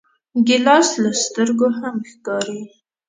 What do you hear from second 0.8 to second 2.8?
له سترګو هم ښکاري.